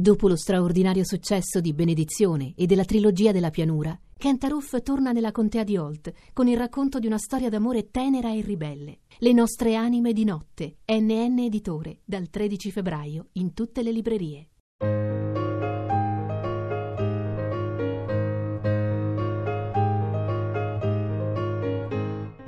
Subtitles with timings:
[0.00, 5.62] Dopo lo straordinario successo di Benedizione e della trilogia della pianura, Kentaroof torna nella contea
[5.62, 9.00] di Holt con il racconto di una storia d'amore tenera e ribelle.
[9.18, 14.48] Le nostre anime di notte, NN Editore, dal 13 febbraio in tutte le librerie.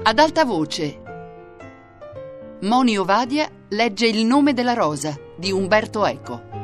[0.04, 1.02] Ad alta voce.
[2.62, 6.61] Moni Ovadia legge Il nome della rosa di Umberto Eco.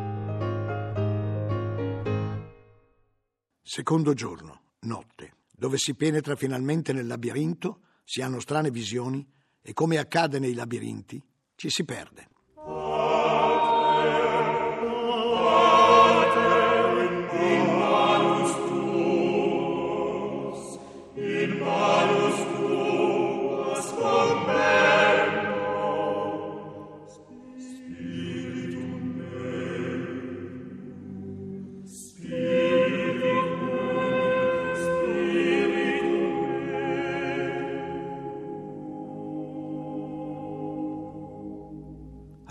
[3.70, 9.98] Secondo giorno, notte, dove si penetra finalmente nel labirinto, si hanno strane visioni e come
[9.98, 11.22] accade nei labirinti,
[11.54, 12.30] ci si perde.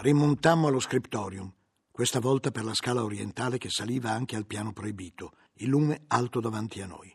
[0.08, 1.52] Rimontammo allo scriptorium,
[1.91, 6.39] questa volta per la scala orientale che saliva anche al piano proibito, il lume alto
[6.39, 7.14] davanti a noi.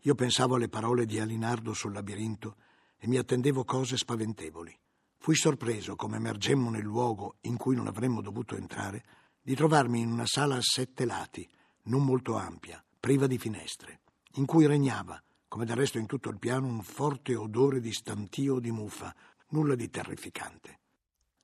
[0.00, 2.56] Io pensavo alle parole di Alinardo sul labirinto
[2.96, 4.76] e mi attendevo cose spaventevoli.
[5.18, 9.04] Fui sorpreso, come emergemmo nel luogo in cui non avremmo dovuto entrare,
[9.40, 11.48] di trovarmi in una sala a sette lati,
[11.82, 14.00] non molto ampia, priva di finestre,
[14.32, 18.54] in cui regnava, come del resto in tutto il piano, un forte odore di stantio
[18.54, 19.14] o di muffa,
[19.50, 20.80] nulla di terrificante.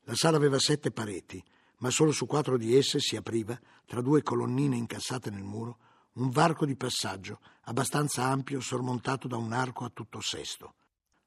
[0.05, 1.43] La sala aveva sette pareti,
[1.79, 5.79] ma solo su quattro di esse si apriva, tra due colonnine incassate nel muro,
[6.15, 10.75] un varco di passaggio abbastanza ampio sormontato da un arco a tutto sesto.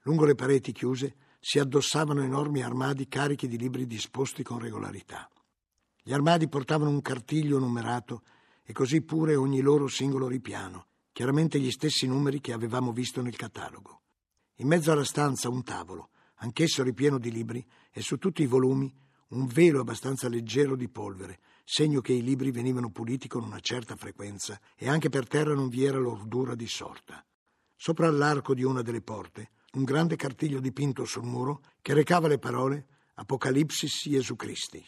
[0.01, 5.29] Lungo le pareti chiuse si addossavano enormi armadi carichi di libri disposti con regolarità.
[6.01, 8.21] Gli armadi portavano un cartiglio numerato
[8.63, 13.35] e così pure ogni loro singolo ripiano, chiaramente gli stessi numeri che avevamo visto nel
[13.35, 14.01] catalogo.
[14.55, 18.93] In mezzo alla stanza un tavolo, anch'esso ripieno di libri, e su tutti i volumi
[19.29, 23.95] un velo abbastanza leggero di polvere, segno che i libri venivano puliti con una certa
[23.95, 27.25] frequenza e anche per terra non vi era l'ordura di sorta.
[27.75, 32.37] Sopra l'arco di una delle porte, un grande cartiglio dipinto sul muro che recava le
[32.37, 34.83] parole Apocalipsis Gesù Cristi.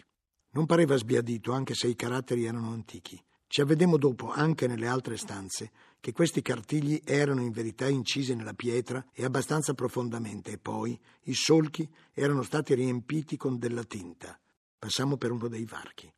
[0.51, 3.21] Non pareva sbiadito, anche se i caratteri erano antichi.
[3.49, 5.71] Ci avvedemmo dopo, anche nelle altre stanze,
[6.01, 11.33] che questi cartigli erano in verità incisi nella pietra e abbastanza profondamente, e poi i
[11.33, 14.37] solchi erano stati riempiti con della tinta.
[14.77, 16.11] Passammo per uno dei varchi.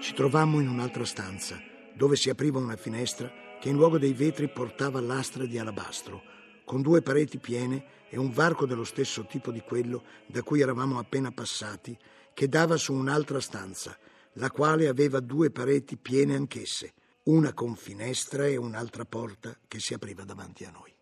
[0.00, 1.69] Ci trovammo in un'altra stanza
[2.00, 3.30] dove si apriva una finestra
[3.60, 6.22] che in luogo dei vetri portava lastre di alabastro,
[6.64, 10.98] con due pareti piene e un varco dello stesso tipo di quello da cui eravamo
[10.98, 11.94] appena passati,
[12.32, 13.98] che dava su un'altra stanza,
[14.34, 16.94] la quale aveva due pareti piene anch'esse,
[17.24, 20.94] una con finestra e un'altra porta che si apriva davanti a noi.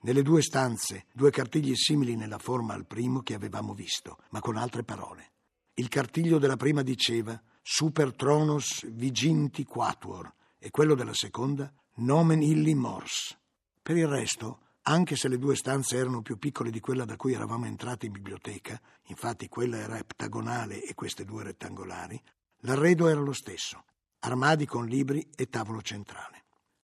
[0.00, 4.56] Nelle due stanze, due cartigli simili nella forma al primo che avevamo visto, ma con
[4.56, 5.30] altre parole.
[5.74, 12.74] Il cartiglio della prima diceva Super Tronos Viginti Quatuor e quello della seconda Nomen Illi
[12.74, 13.36] Mors.
[13.82, 17.34] Per il resto, anche se le due stanze erano più piccole di quella da cui
[17.34, 22.20] eravamo entrati in biblioteca, infatti quella era eptagonale e queste due rettangolari,
[22.60, 23.84] l'arredo era lo stesso,
[24.20, 26.44] armadi con libri e tavolo centrale.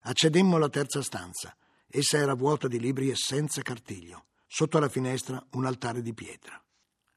[0.00, 1.56] Accedemmo alla terza stanza.
[1.88, 4.26] Essa era vuota di libri e senza cartiglio.
[4.47, 6.60] Sotto la finestra un altare di pietra.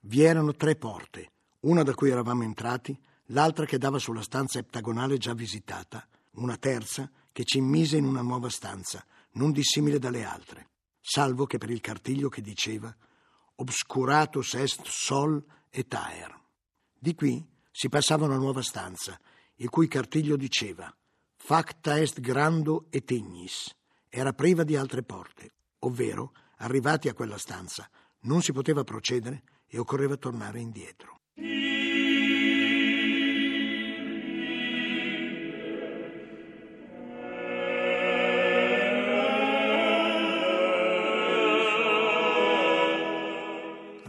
[0.01, 2.97] Vi erano tre porte, una da cui eravamo entrati
[3.31, 8.21] l'altra che dava sulla stanza eptagonale già visitata, una terza che ci immise in una
[8.21, 10.69] nuova stanza, non dissimile dalle altre,
[10.99, 12.95] salvo che per il cartiglio che diceva
[13.55, 16.37] Obscuratus est sol et aer.
[16.97, 19.19] Di qui si passava una nuova stanza,
[19.55, 20.93] il cui cartiglio diceva
[21.35, 23.73] Facta est grando et ignis.
[24.07, 27.89] Era priva di altre porte, ovvero, arrivati a quella stanza,
[28.21, 31.19] non si poteva procedere e occorreva tornare indietro.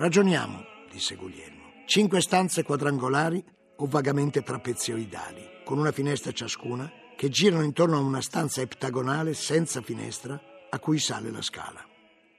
[0.01, 1.83] Ragioniamo, disse Guglielmo.
[1.85, 3.45] Cinque stanze quadrangolari
[3.77, 9.83] o vagamente trapezioidali, con una finestra ciascuna, che girano intorno a una stanza eptagonale senza
[9.83, 11.87] finestra a cui sale la scala.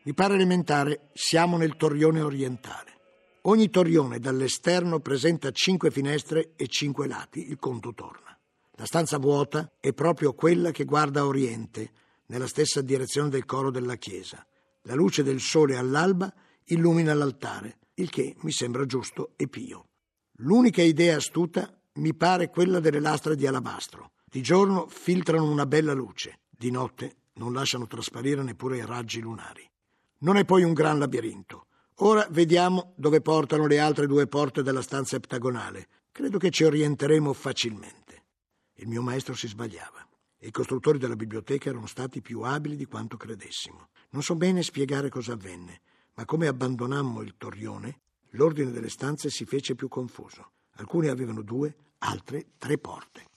[0.05, 2.97] Mi pare elementare, siamo nel torrione orientale.
[3.41, 8.35] Ogni torrione dall'esterno presenta cinque finestre e cinque lati, il conto torna.
[8.71, 11.91] La stanza vuota è proprio quella che guarda a oriente,
[12.25, 14.43] nella stessa direzione del coro della chiesa.
[14.85, 16.33] La luce del sole all'alba
[16.73, 19.85] illumina l'altare, il che mi sembra giusto e pio.
[20.37, 24.11] L'unica idea astuta mi pare quella delle lastre di alabastro.
[24.25, 29.69] Di giorno filtrano una bella luce, di notte non lasciano trasparire neppure i raggi lunari.
[30.19, 31.67] Non è poi un gran labirinto.
[31.95, 35.87] Ora vediamo dove portano le altre due porte della stanza eptagonale.
[36.11, 38.23] Credo che ci orienteremo facilmente.
[38.75, 40.05] Il mio maestro si sbagliava
[40.43, 43.89] i costruttori della biblioteca erano stati più abili di quanto credessimo.
[44.09, 45.81] Non so bene spiegare cosa avvenne,
[46.13, 50.51] ma come abbandonammo il torrione, l'ordine delle stanze si fece più confuso.
[50.75, 53.27] Alcune avevano due, altre tre porte.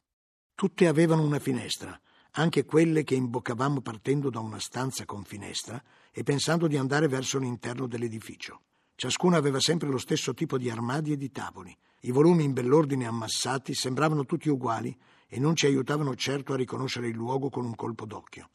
[0.55, 1.99] Tutte avevano una finestra,
[2.33, 7.39] anche quelle che imboccavamo partendo da una stanza con finestra e pensando di andare verso
[7.39, 8.63] l'interno dell'edificio.
[8.97, 11.77] Ciascuna aveva sempre lo stesso tipo di armadi e di tavoli.
[12.01, 17.09] I volumi in bell'ordine ammassati sembravano tutti uguali e non ci aiutavano certo a riconoscere
[17.09, 18.49] il luogo con un colpo d'occhio.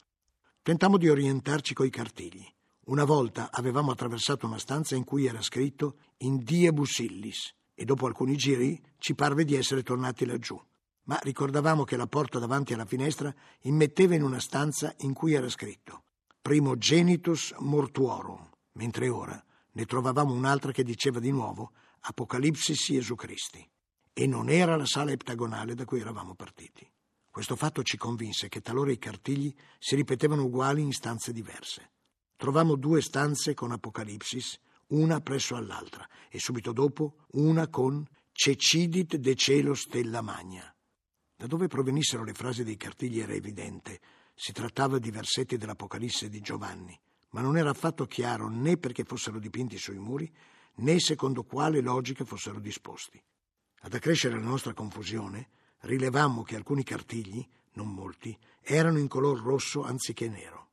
[0.62, 2.46] Tentammo di orientarci coi cartigli.
[2.90, 8.06] Una volta avevamo attraversato una stanza in cui era scritto In Diebus Illis e dopo
[8.06, 10.60] alcuni giri ci parve di essere tornati laggiù.
[11.04, 15.48] Ma ricordavamo che la porta davanti alla finestra immetteva in una stanza in cui era
[15.48, 16.02] scritto
[16.42, 19.40] Primogenitus Mortuorum, mentre ora
[19.70, 21.70] ne trovavamo un'altra che diceva di nuovo
[22.00, 23.64] Apocalipsis Gesù Cristi.
[24.12, 26.90] E non era la sala eptagonale da cui eravamo partiti.
[27.30, 31.90] Questo fatto ci convinse che talora i cartigli si ripetevano uguali in stanze diverse.
[32.40, 34.58] Trovammo due stanze con Apocalipsis,
[34.92, 38.02] una presso all'altra, e subito dopo una con
[38.32, 40.74] Cecidit de cielo stella magna.
[41.36, 44.00] Da dove provenissero le frasi dei cartigli era evidente.
[44.34, 46.98] Si trattava di versetti dell'Apocalisse di Giovanni,
[47.32, 50.32] ma non era affatto chiaro né perché fossero dipinti sui muri,
[50.76, 53.22] né secondo quale logica fossero disposti.
[53.80, 55.50] Ad accrescere la nostra confusione,
[55.80, 60.69] rilevammo che alcuni cartigli, non molti, erano in color rosso anziché nero.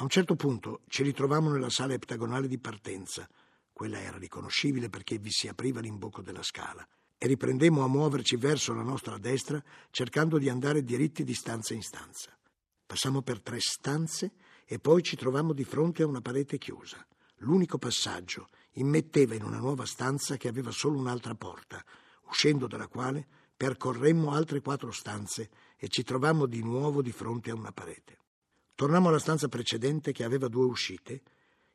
[0.00, 3.28] A un certo punto ci ritrovammo nella sala eptagonale di partenza.
[3.70, 6.88] Quella era riconoscibile perché vi si apriva l'imbocco della scala
[7.18, 11.82] e riprendemmo a muoverci verso la nostra destra cercando di andare diritti di stanza in
[11.82, 12.34] stanza.
[12.86, 14.32] Passammo per tre stanze
[14.64, 17.06] e poi ci trovammo di fronte a una parete chiusa.
[17.40, 21.84] L'unico passaggio immetteva in una nuova stanza che aveva solo un'altra porta,
[22.22, 27.54] uscendo dalla quale percorremmo altre quattro stanze e ci trovammo di nuovo di fronte a
[27.54, 28.19] una parete.
[28.80, 31.20] Tornammo alla stanza precedente che aveva due uscite,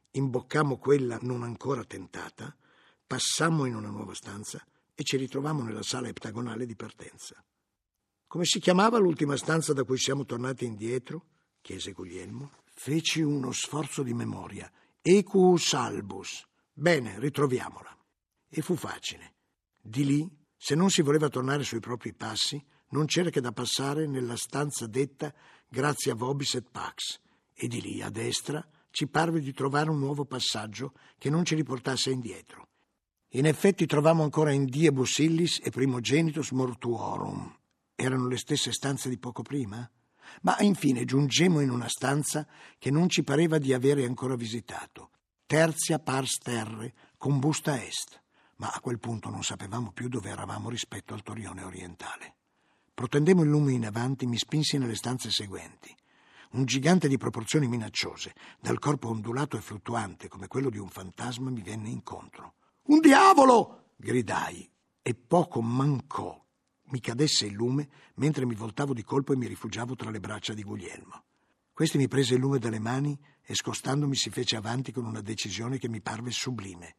[0.09, 2.57] imboccammo quella non ancora tentata,
[3.05, 4.65] passammo in una nuova stanza
[4.95, 7.35] e ci ritrovammo nella sala eptagonale di partenza.
[8.25, 11.27] Come si chiamava l'ultima stanza da cui siamo tornati indietro?
[11.61, 12.53] chiese Guglielmo.
[12.73, 14.67] Feci uno sforzo di memoria.
[14.99, 16.43] Equus albus.
[16.73, 17.95] Bene, ritroviamola.
[18.49, 19.35] E fu facile.
[19.79, 22.59] Di lì, se non si voleva tornare sui propri passi,
[22.89, 25.31] non c'era che da passare nella stanza detta
[25.67, 27.19] grazie a Vobis et Pax,
[27.53, 31.56] e di lì a destra ci parve di trovare un nuovo passaggio che non ci
[31.56, 32.69] riportasse indietro.
[33.35, 37.53] In effetti trovammo ancora in Diebus Illis e Primogenitus Mortuorum.
[37.94, 39.89] Erano le stesse stanze di poco prima?
[40.41, 42.47] Ma infine giungemmo in una stanza
[42.77, 45.09] che non ci pareva di avere ancora visitato.
[45.45, 48.21] Terzia Pars Terre, con busta est.
[48.57, 52.35] Ma a quel punto non sapevamo più dove eravamo rispetto al Torione orientale.
[52.95, 55.95] Protendemo il lume in avanti, mi spinsi nelle stanze seguenti.
[56.53, 61.51] Un gigante di proporzioni minacciose, dal corpo ondulato e fluttuante come quello di un fantasma,
[61.51, 62.53] mi venne incontro.
[62.84, 63.91] Un diavolo!
[63.98, 64.67] gridai,
[65.01, 66.43] e poco mancò
[66.88, 70.53] mi cadesse il lume mentre mi voltavo di colpo e mi rifugiavo tra le braccia
[70.53, 71.24] di Guglielmo.
[71.74, 75.77] Questi mi prese il lume dalle mani e scostandomi si fece avanti con una decisione
[75.77, 76.96] che mi parve sublime.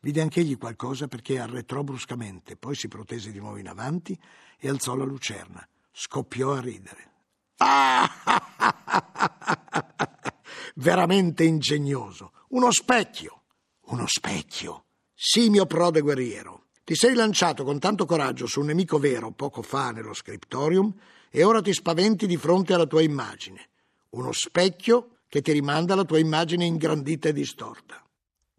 [0.00, 4.18] Vide anch'egli qualcosa perché arretrò bruscamente, poi si protese di nuovo in avanti
[4.58, 5.66] e alzò la lucerna.
[5.92, 7.10] Scoppiò a ridere.
[7.58, 8.08] Ah!
[10.76, 12.32] Veramente ingegnoso.
[12.48, 13.42] Uno specchio.
[13.88, 14.84] Uno specchio.
[15.14, 19.90] Simio prode guerriero, ti sei lanciato con tanto coraggio su un nemico vero poco fa
[19.90, 20.92] nello scriptorium
[21.30, 23.68] e ora ti spaventi di fronte alla tua immagine.
[24.10, 28.02] Uno specchio che ti rimanda alla tua immagine ingrandita e distorta.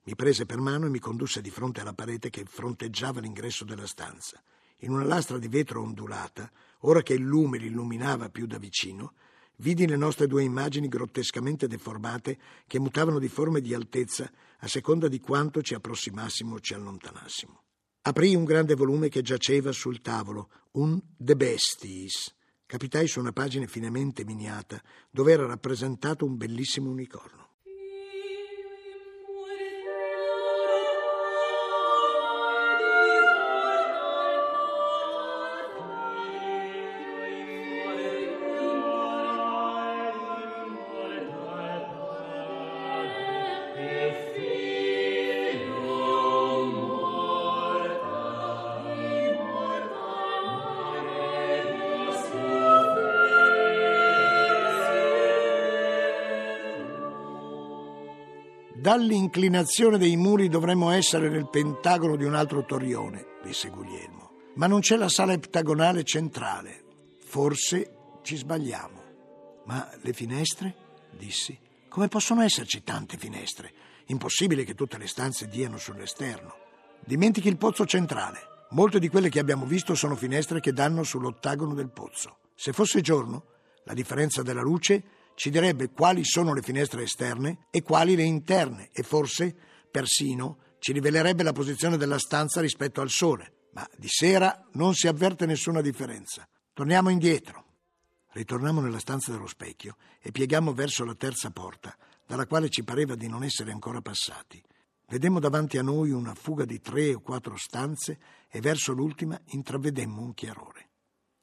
[0.03, 3.86] Mi prese per mano e mi condusse di fronte alla parete che fronteggiava l'ingresso della
[3.86, 4.41] stanza.
[4.79, 9.13] In una lastra di vetro ondulata, ora che il lume l'illuminava più da vicino,
[9.58, 14.67] vidi le nostre due immagini grottescamente deformate che mutavano di forma e di altezza a
[14.67, 17.63] seconda di quanto ci approssimassimo o ci allontanassimo.
[18.03, 22.34] Aprì un grande volume che giaceva sul tavolo, un De Bestis.
[22.65, 24.81] Capitai su una pagina finemente miniata
[25.12, 27.40] dove era rappresentato un bellissimo unicorno.
[58.91, 64.31] Dall'inclinazione dei muri dovremmo essere nel pentagono di un altro torrione, disse Guglielmo.
[64.55, 66.83] Ma non c'è la sala eptagonale centrale.
[67.24, 69.01] Forse ci sbagliamo.
[69.63, 70.75] Ma le finestre?
[71.10, 71.57] dissi.
[71.88, 73.71] Come possono esserci tante finestre?
[74.07, 76.53] Impossibile che tutte le stanze diano sull'esterno.
[77.00, 78.39] Dimentichi il pozzo centrale.
[78.71, 82.39] Molte di quelle che abbiamo visto sono finestre che danno sull'ottagono del pozzo.
[82.55, 83.45] Se fosse giorno,
[83.86, 85.01] la differenza della luce
[85.41, 89.55] ci direbbe quali sono le finestre esterne e quali le interne e forse,
[89.89, 93.69] persino, ci rivelerebbe la posizione della stanza rispetto al sole.
[93.71, 96.48] Ma di sera non si avverte nessuna differenza.
[96.71, 97.65] Torniamo indietro.
[98.33, 103.15] Ritornammo nella stanza dello specchio e piegammo verso la terza porta, dalla quale ci pareva
[103.15, 104.62] di non essere ancora passati.
[105.07, 110.21] Vedemmo davanti a noi una fuga di tre o quattro stanze e verso l'ultima intravedemmo
[110.21, 110.89] un chiarore.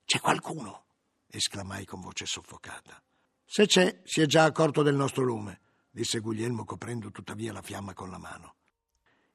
[0.04, 0.84] C'è qualcuno!
[1.26, 3.02] esclamai con voce soffocata.
[3.50, 7.94] Se c'è, si è già accorto del nostro lume, disse Guglielmo coprendo tuttavia la fiamma
[7.94, 8.56] con la mano.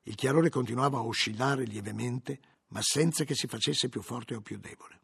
[0.03, 4.59] Il chiarore continuava a oscillare lievemente, ma senza che si facesse più forte o più
[4.59, 5.01] debole.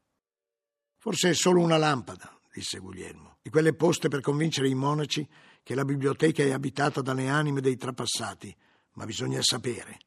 [0.97, 5.27] Forse è solo una lampada, disse Guglielmo, di quelle poste per convincere i monaci
[5.63, 8.55] che la biblioteca è abitata dalle anime dei trapassati,
[8.93, 9.97] ma bisogna sapere.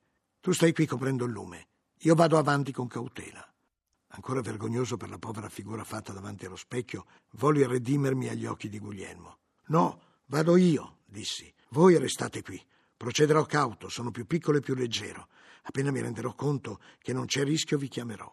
[0.41, 1.67] Tu stai qui coprendo il lume,
[2.03, 3.52] io vado avanti con cautela.
[4.15, 8.79] Ancora vergognoso per la povera figura fatta davanti allo specchio, volli redimermi agli occhi di
[8.79, 9.39] Guglielmo.
[9.69, 11.53] No, vado io, dissi.
[11.71, 12.63] Voi restate qui.
[12.95, 15.29] Procederò cauto, sono più piccolo e più leggero.
[15.63, 18.31] Appena mi renderò conto che non c'è rischio, vi chiamerò.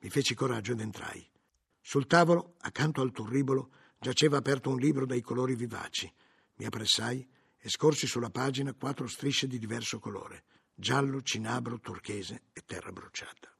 [0.00, 1.28] Mi feci coraggio ed entrai.
[1.82, 6.10] Sul tavolo, accanto al turribolo, giaceva aperto un libro dai colori vivaci.
[6.56, 12.62] Mi appressai e scorsi sulla pagina quattro strisce di diverso colore: giallo, cinabro, turchese e
[12.64, 13.52] terra bruciata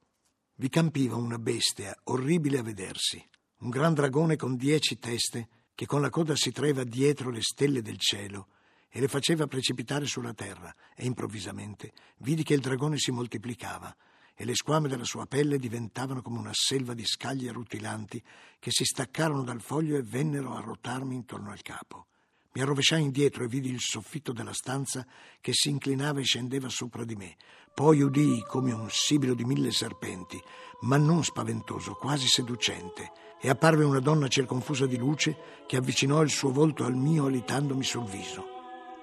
[0.61, 3.27] vi campiva una bestia orribile a vedersi,
[3.61, 7.81] un gran dragone con dieci teste che con la coda si traeva dietro le stelle
[7.81, 8.49] del cielo
[8.91, 13.97] e le faceva precipitare sulla terra e improvvisamente vidi che il dragone si moltiplicava
[14.35, 18.23] e le squame della sua pelle diventavano come una selva di scaglie rutilanti
[18.59, 22.09] che si staccarono dal foglio e vennero a rotarmi intorno al capo.
[22.53, 25.07] Mi arrovesciai indietro e vidi il soffitto della stanza
[25.41, 27.37] che si inclinava e scendeva sopra di me.
[27.73, 30.37] Poi udii come un sibilo di mille serpenti,
[30.81, 36.31] ma non spaventoso, quasi seducente, e apparve una donna circonfusa di luce che avvicinò il
[36.31, 38.45] suo volto al mio alitandomi sul viso.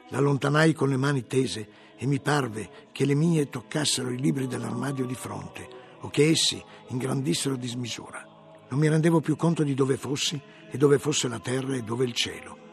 [0.09, 5.05] L'allontanai con le mani tese e mi parve che le mie toccassero i libri dell'armadio
[5.05, 5.67] di fronte
[6.01, 8.27] o che essi ingrandissero a dismisura.
[8.69, 10.39] Non mi rendevo più conto di dove fossi
[10.69, 12.66] e dove fosse la terra e dove il cielo.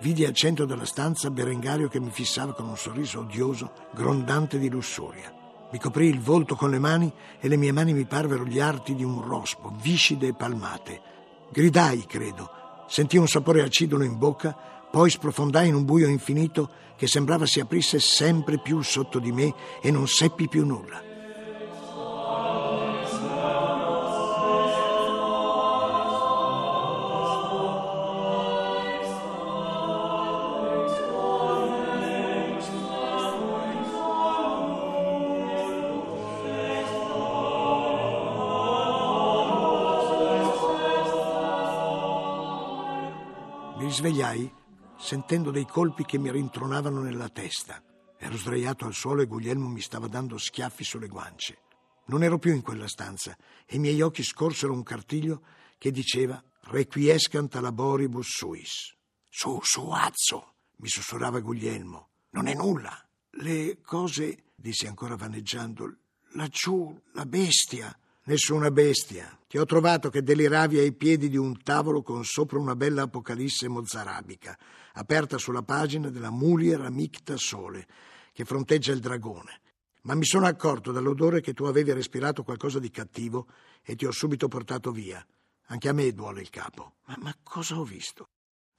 [0.00, 4.70] Vidi al centro della stanza Berengario che mi fissava con un sorriso odioso, grondante di
[4.70, 5.30] lussuria.
[5.70, 8.94] Mi coprì il volto con le mani e le mie mani mi parvero gli arti
[8.94, 11.02] di un rospo, viscide e palmate.
[11.52, 12.50] Gridai, credo.
[12.88, 14.56] Sentii un sapore acidulo in bocca,
[14.90, 19.54] poi sprofondai in un buio infinito che sembrava si aprisse sempre più sotto di me
[19.82, 21.09] e non seppi più nulla.
[44.00, 44.50] Risvegliai
[44.96, 47.82] sentendo dei colpi che mi rintronavano nella testa.
[48.16, 51.58] Ero sdraiato al suolo e Guglielmo mi stava dando schiaffi sulle guance.
[52.06, 55.42] Non ero più in quella stanza e i miei occhi scorsero un cartiglio
[55.76, 58.96] che diceva Requiescant laboribus suis.
[59.28, 62.08] Su, su, azzo, mi sussurrava Guglielmo.
[62.30, 63.06] Non è nulla.
[63.32, 65.94] Le cose, disse ancora vaneggiando,
[66.32, 67.94] laggiù, la bestia.
[68.24, 69.34] Nessuna bestia.
[69.48, 73.66] Ti ho trovato che deliravi ai piedi di un tavolo con sopra una bella apocalisse
[73.66, 74.56] mozzarabica,
[74.92, 77.86] aperta sulla pagina della Mulier Amicta Sole,
[78.32, 79.60] che fronteggia il dragone.
[80.02, 83.46] Ma mi sono accorto dall'odore che tu avevi respirato qualcosa di cattivo
[83.82, 85.24] e ti ho subito portato via.
[85.68, 86.96] Anche a me duole il capo.
[87.06, 88.28] Ma, ma cosa ho visto?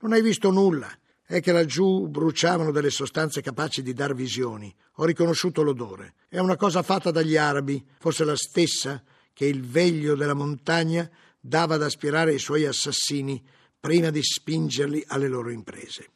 [0.01, 0.87] Non hai visto nulla.
[1.25, 4.73] È che laggiù bruciavano delle sostanze capaci di dar visioni.
[4.95, 6.13] Ho riconosciuto l'odore.
[6.27, 11.09] È una cosa fatta dagli arabi, forse la stessa che il veglio della montagna
[11.39, 13.43] dava ad aspirare ai suoi assassini
[13.79, 16.09] prima di spingerli alle loro imprese.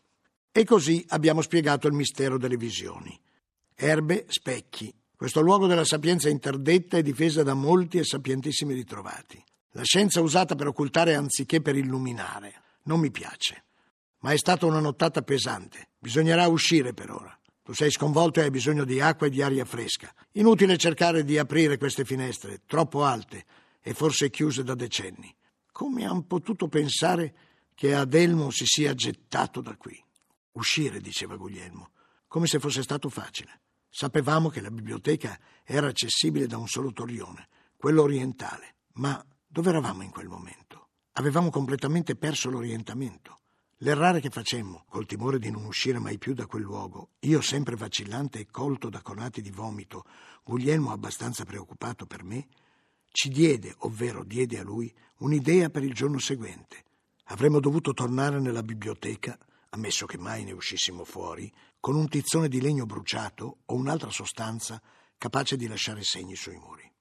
[0.51, 3.19] E così abbiamo spiegato il mistero delle visioni.
[3.73, 4.93] Erbe, specchi.
[5.15, 9.43] Questo luogo della sapienza interdetta è difesa da molti e sapientissimi ritrovati.
[9.71, 12.61] La scienza usata per occultare anziché per illuminare.
[12.83, 13.65] Non mi piace.
[14.19, 15.89] Ma è stata una nottata pesante.
[15.99, 17.37] Bisognerà uscire per ora.
[17.65, 20.13] Tu sei sconvolto e hai bisogno di acqua e di aria fresca.
[20.33, 23.43] Inutile cercare di aprire queste finestre, troppo alte
[23.81, 25.35] e forse chiuse da decenni.
[25.71, 27.33] Come han potuto pensare
[27.73, 29.99] che Adelmo si sia gettato da qui?
[30.51, 31.89] Uscire, diceva Guglielmo.
[32.27, 33.61] come se fosse stato facile.
[33.89, 40.03] Sapevamo che la biblioteca era accessibile da un solo torrione, quello orientale, ma dove eravamo
[40.03, 40.89] in quel momento?
[41.13, 43.39] Avevamo completamente perso l'orientamento.
[43.85, 47.75] L'errare che facemmo, col timore di non uscire mai più da quel luogo, io sempre
[47.75, 50.05] vacillante e colto da conati di vomito,
[50.43, 52.47] Guglielmo abbastanza preoccupato per me,
[53.11, 56.83] ci diede, ovvero diede a lui, un'idea per il giorno seguente.
[57.25, 59.37] Avremmo dovuto tornare nella biblioteca,
[59.69, 64.81] ammesso che mai ne uscissimo fuori, con un tizzone di legno bruciato o un'altra sostanza
[65.15, 66.91] capace di lasciare segni sui muri.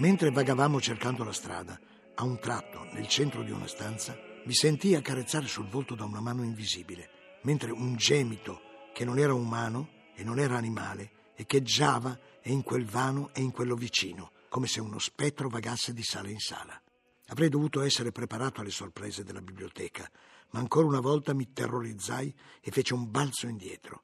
[0.00, 1.78] Mentre vagavamo cercando la strada,
[2.14, 6.20] a un tratto, nel centro di una stanza, mi sentii accarezzare sul volto da una
[6.20, 8.60] mano invisibile, mentre un gemito
[8.94, 13.50] che non era umano e non era animale echeggiava e in quel vano e in
[13.50, 16.80] quello vicino, come se uno spettro vagasse di sala in sala.
[17.28, 20.10] Avrei dovuto essere preparato alle sorprese della biblioteca,
[20.50, 24.02] ma ancora una volta mi terrorizzai e feci un balzo indietro.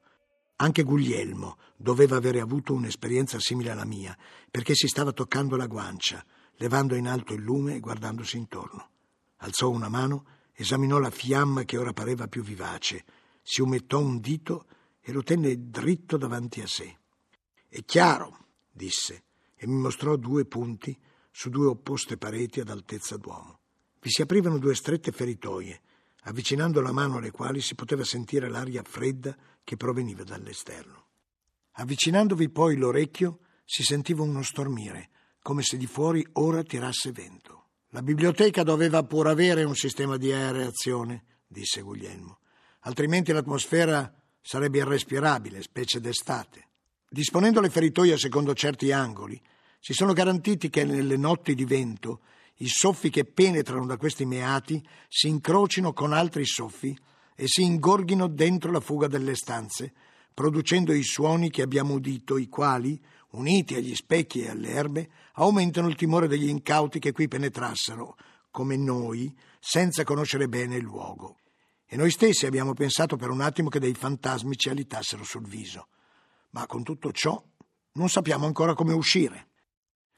[0.59, 4.17] Anche Guglielmo doveva avere avuto un'esperienza simile alla mia,
[4.49, 8.89] perché si stava toccando la guancia, levando in alto il lume e guardandosi intorno.
[9.37, 13.05] Alzò una mano, esaminò la fiamma che ora pareva più vivace,
[13.43, 14.65] si umettò un dito
[14.99, 16.97] e lo tenne dritto davanti a sé.
[17.67, 19.23] È chiaro, disse,
[19.55, 20.97] e mi mostrò due punti
[21.29, 23.59] su due opposte pareti ad altezza d'uomo.
[24.01, 25.81] Vi si aprivano due strette feritoie,
[26.27, 31.05] avvicinando la mano alle quali si poteva sentire l'aria fredda che proveniva dall'esterno.
[31.73, 35.09] Avvicinandovi poi l'orecchio si sentiva uno stormire,
[35.41, 37.65] come se di fuori ora tirasse vento.
[37.91, 42.39] La biblioteca doveva pur avere un sistema di aereazione, disse Guglielmo,
[42.81, 46.67] altrimenti l'atmosfera sarebbe irrespirabile, specie d'estate.
[47.09, 49.41] Disponendo le feritoie secondo certi angoli,
[49.79, 52.19] si sono garantiti che nelle notti di vento
[52.57, 56.97] i soffi che penetrano da questi meati si incrocino con altri soffi
[57.35, 59.93] e si ingorghino dentro la fuga delle stanze,
[60.33, 62.99] producendo i suoni che abbiamo udito, i quali,
[63.31, 68.15] uniti agli specchi e alle erbe, aumentano il timore degli incauti che qui penetrassero,
[68.49, 71.37] come noi, senza conoscere bene il luogo.
[71.85, 75.89] E noi stessi abbiamo pensato per un attimo che dei fantasmi ci alitassero sul viso.
[76.51, 77.41] Ma con tutto ciò
[77.93, 79.49] non sappiamo ancora come uscire.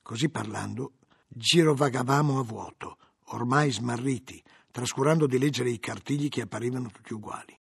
[0.02, 0.94] Così parlando,
[1.40, 2.98] girovagavamo a vuoto,
[3.28, 7.58] ormai smarriti, trascurando di leggere i cartigli che apparivano tutti uguali.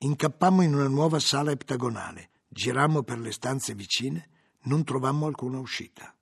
[0.00, 4.28] Incappammo in una nuova sala eptagonale, girammo per le stanze vicine,
[4.64, 6.14] non trovammo alcuna uscita.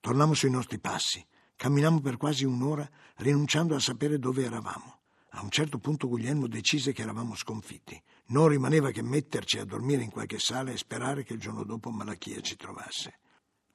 [0.00, 1.24] Tornammo sui nostri passi,
[1.54, 5.00] camminammo per quasi un'ora, rinunciando a sapere dove eravamo.
[5.36, 8.00] A un certo punto Guglielmo decise che eravamo sconfitti.
[8.28, 11.90] Non rimaneva che metterci a dormire in qualche sala e sperare che il giorno dopo
[11.90, 13.18] Malachia ci trovasse.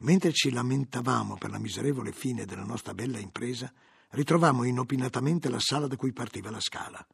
[0.01, 3.71] Mentre ci lamentavamo per la miserevole fine della nostra bella impresa,
[4.11, 7.05] ritrovammo inopinatamente la sala da cui partiva la scala.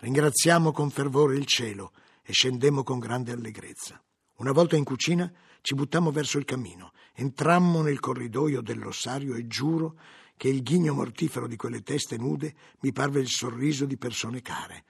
[0.00, 1.92] Ringraziamo con fervore il cielo
[2.22, 4.02] e scendemmo con grande allegrezza.
[4.38, 9.96] Una volta in cucina ci buttammo verso il cammino, entrammo nel corridoio dell'ossario e giuro
[10.36, 14.84] che il ghigno mortifero di quelle teste nude mi parve il sorriso di persone care.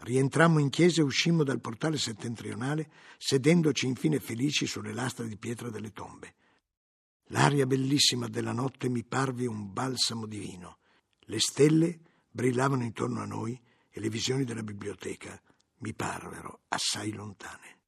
[0.00, 5.70] Rientrammo in chiesa e uscimmo dal portale settentrionale, sedendoci infine felici sulle lastre di pietra
[5.70, 6.34] delle tombe.
[7.34, 10.78] L'aria bellissima della notte mi parve un balsamo divino.
[11.22, 11.98] Le stelle
[12.30, 15.40] brillavano intorno a noi e le visioni della biblioteca
[15.78, 17.78] mi parvero assai lontane.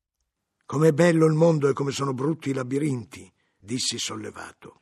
[0.66, 4.80] Com'è bello il mondo e come sono brutti i labirinti, dissi sollevato.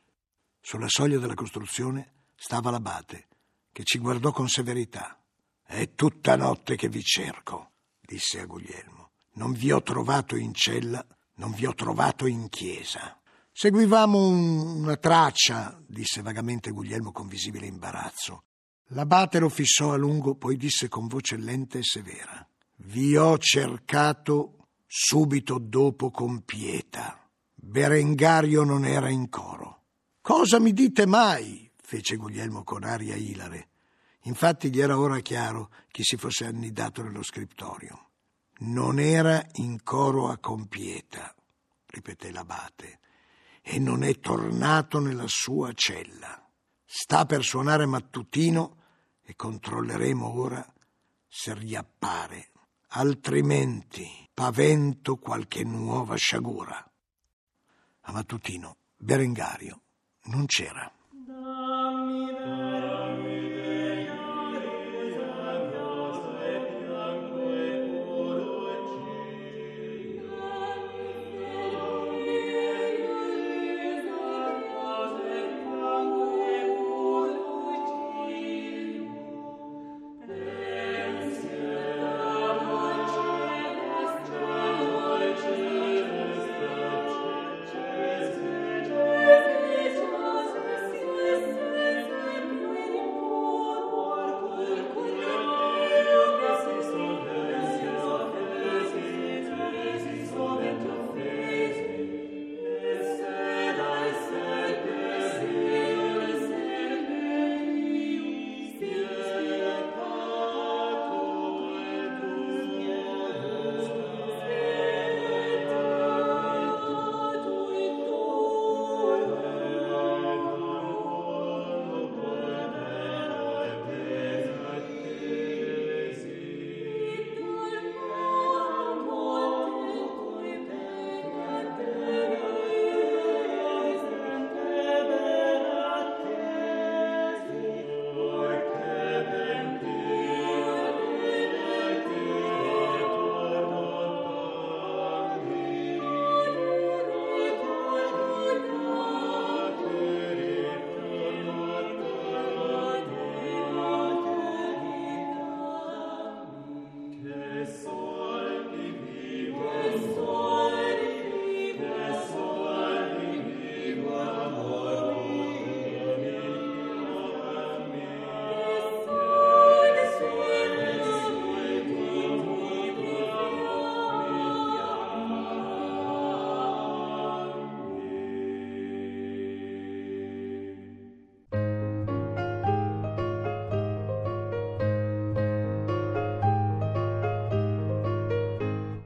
[0.59, 3.27] Sulla soglia della costruzione stava l'abate,
[3.71, 5.21] che ci guardò con severità.
[5.63, 9.11] È tutta notte che vi cerco, disse a Guglielmo.
[9.33, 13.19] Non vi ho trovato in cella, non vi ho trovato in chiesa.
[13.57, 18.43] Seguivamo un, una traccia, disse vagamente Guglielmo con visibile imbarazzo.
[18.87, 22.45] L'abate lo fissò a lungo, poi disse con voce lenta e severa:
[22.79, 27.29] Vi ho cercato subito dopo con pietà.
[27.53, 29.83] Berengario non era in coro.
[30.19, 31.71] Cosa mi dite mai?
[31.81, 33.69] fece Guglielmo con aria ilare.
[34.23, 38.09] Infatti gli era ora chiaro chi si fosse annidato nello scriptorio.
[38.57, 41.33] Non era in coro a compieta,
[41.85, 42.99] ripeté l'abate
[43.67, 46.39] e non è tornato nella sua cella.
[46.85, 48.83] Sta per suonare mattutino
[49.23, 50.63] e controlleremo ora
[51.27, 52.51] se riappare.
[52.89, 56.77] Altrimenti pavento qualche nuova sciagura.
[58.01, 59.81] A mattutino Berengario
[60.25, 60.94] non c'era.